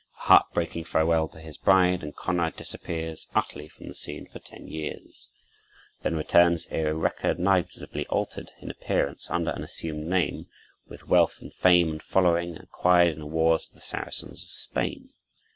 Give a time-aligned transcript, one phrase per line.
[0.17, 4.39] A heart breaking farewell to his bride, and Konrad disappears utterly from the scene for
[4.39, 5.27] ten years;
[6.01, 10.47] then returns irrecognizably altered in appearance, under an assumed name,
[10.87, 15.11] with wealth and fame and following, acquired in wars with the Saracens of Spain.